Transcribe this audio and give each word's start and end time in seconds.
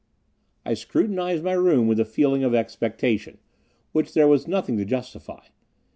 I 0.65 0.73
scrutinized 0.73 1.43
my 1.43 1.53
room 1.53 1.87
with 1.87 1.99
a 1.99 2.05
feeling 2.05 2.43
of 2.43 2.55
expectation, 2.55 3.37
which 3.91 4.15
there 4.15 4.27
was 4.27 4.47
nothing 4.47 4.75
to 4.77 4.83
justify. 4.83 5.43